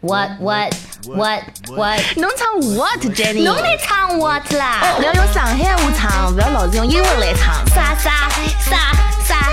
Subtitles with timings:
[0.00, 0.72] What what
[1.08, 1.42] what
[1.74, 2.00] what？
[2.16, 3.42] 侬唱 what Jenny？
[3.42, 4.94] 侬来唱 what 啦？
[4.96, 7.66] 不要用上海话唱，不要老是用英文来唱。
[7.74, 9.52] 啥啥啥啥啥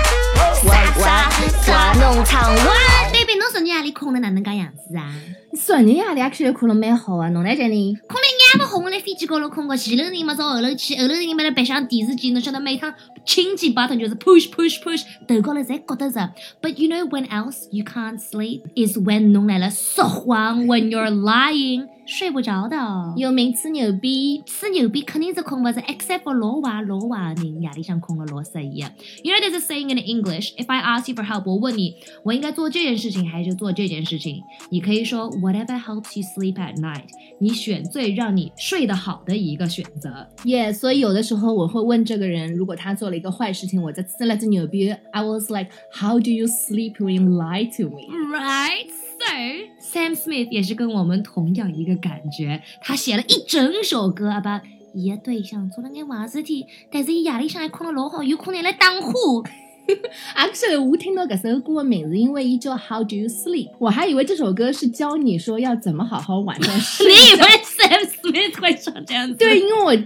[0.94, 1.28] 啥
[1.64, 1.92] 啥？
[1.98, 5.10] 侬唱 what？baby，侬昨日夜里困了哪能介样子啊？
[5.58, 7.98] 昨日夜里 actually 困了蛮好啊，侬呢 Jenny？
[8.06, 12.92] 困了眼不红，我在飞机高头困觉，前头人嘛朝后头去，后头人没来白相电视机，侬晓得每趟
[13.26, 16.32] 轻机把头就是 push push push，头高头侪觉得着。
[16.62, 21.88] But you know when else you can't sleep is when 侬来了说谎，when you're lying。
[22.06, 22.76] 睡不着的，
[23.16, 28.78] 有名吹牛逼，吹牛逼肯定是困不着，except for 老外老外人夜里向困了老适宜。
[29.22, 34.42] You know there's a saying in English, if I ask you for help，我问你，我应该做这件事情还是做这件事情？
[34.70, 37.04] 你可以说 whatever helps you sleep at night，
[37.40, 40.28] 你选最让你睡得好的一个选择。
[40.44, 49.05] Yeah，所以有的时候我会问这个人，如果他做了一个坏事情，我在吹了这牛逼，I was like, how do you sleep when you lie to me?
[49.18, 54.62] So Sam Smith 也是跟我们同样一个感觉，他写了一整首歌把
[54.94, 59.44] 伊个对象做了眼坏事体，但是伊夜里向还困了老好，有可能来打呼。
[60.36, 67.06] Actually，我听到这首歌的名字，因为伊叫 How Do You Sleep，我还以为这首歌是教你说要怎么好好晚上睡。
[67.08, 69.36] 你以为 Sam Smith 会唱这样子？
[69.36, 69.96] 对，因为我。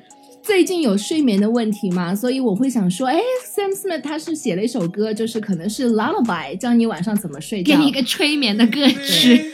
[0.43, 9.53] 最近有睡眠的问题嘛，所以我会想说，哎，Sam Smith 他是写了一首歌，就是可能是 lullaby，教你晚上怎么睡觉，给你一个催眠的歌曲。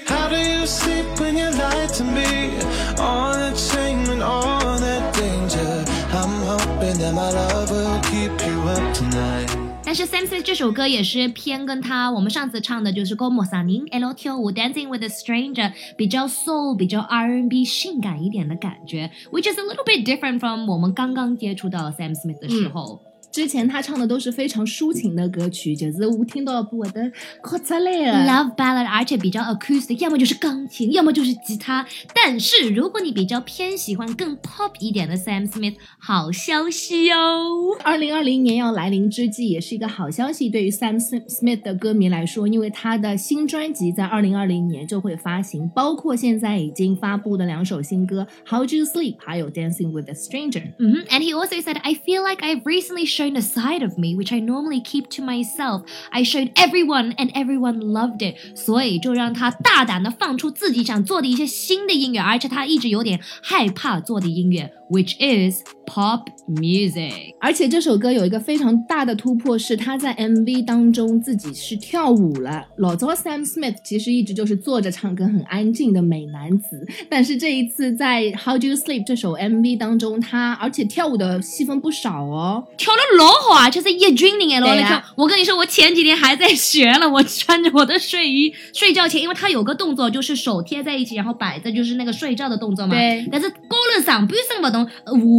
[9.86, 16.98] 但是 Sam Smith 这首歌也是偏跟他我们上次唱的就是《Go Mosaning L T O Dancing with a Stranger 比较 soul 比较
[17.02, 23.00] R N B 性感一点的感觉，which is a little bit different from 我们刚刚接触到 Sam Smith 的时候。
[23.36, 28.26] 之前他唱的都是非常抒情的歌曲，就是我听到不得哭出来了。
[28.26, 31.86] Love ballad，而且比较 acoustic，要么就是钢琴，要么就是吉他。
[32.14, 37.76] 但是如果你比较偏喜欢更 pop 一点的 Sam Smith，好消息哦！
[37.84, 50.62] 二零二零年要来临之际，也是一个好消息，对于 Sam Smith 的歌迷来说，因为他的新专辑在二零二零年就会发行，包括现在已经发布的两首新歌《How Do You Sleep》还有《Dancing with a Stranger》。
[50.78, 54.31] 嗯哼，And he also said, I feel like I've recently shown shown a side of me which
[54.31, 55.83] I normally keep to myself.
[56.11, 58.35] I showed everyone and everyone loved it.
[58.55, 67.34] 所以就让他大胆的放出自己想做的一些新的音乐，而且他一直有点害怕做的音乐，which is pop music。
[67.40, 72.66] 而且这首歌有一个非常大的突破，是他在 MV 当中自己是跳舞了。
[72.76, 83.00] 老早 Sam Smith 其实一直就是坐着唱歌，很安静的美男子，但是这一次在 How Do You Sleep 这首 MV 当中，他而且跳舞的戏份不少哦，跳的。
[83.16, 87.08] 老好啊，就是一军领哎，老那我跟你说，我前几天还在学了。
[87.08, 92.94] 我穿着我的睡衣睡觉前，因为他有个动作，就是手贴在一起，然后摆着，就是那个睡觉的动作嘛。
[92.94, 93.26] 对。
[93.30, 94.90] 但是高了上半身不动，下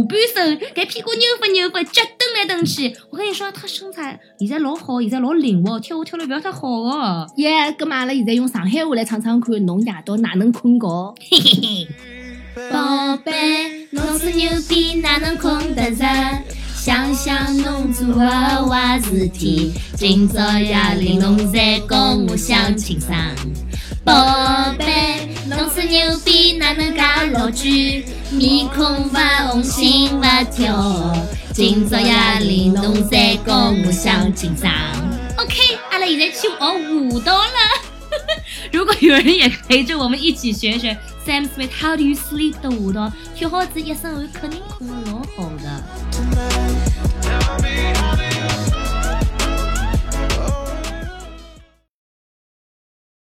[0.08, 0.37] 半身
[0.74, 2.96] 给屁股扭翻扭翻，脚蹬来蹬去。
[3.10, 7.26] 我跟你说，他身材现在老好，现在老灵活，跳舞跳的不要太好哦。
[7.36, 11.14] 耶，哥嘛了，现在用上海话来唱唱看，侬夜到哪能困觉？
[11.30, 11.88] 嘿嘿嘿。
[12.72, 16.04] 宝贝，侬是牛逼，哪能困得着？
[16.74, 23.14] 想想侬做的坏事体，今朝夜里侬在跟我想清桑。
[24.04, 26.18] 宝贝，侬吹牛
[26.74, 27.02] 能介
[27.32, 28.04] 老句？
[28.30, 29.16] 面孔不
[29.50, 31.16] 红心不跳，
[31.54, 34.70] 今朝夜里侬在讲我想清桑。
[35.38, 37.48] OK，阿拉现在去学舞蹈了。
[38.72, 40.96] 如果有人也陪着我们一起学学
[41.26, 46.67] Sam Smith How Do You Sleep 的舞蹈，跳好子一身汗肯定困得老好的。